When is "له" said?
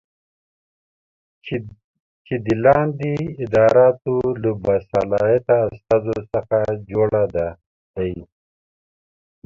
4.41-4.51